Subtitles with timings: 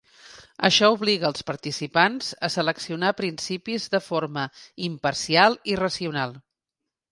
[0.69, 4.49] Això obliga els participants a seleccionar principis de forma
[4.91, 6.37] imparcial i racional.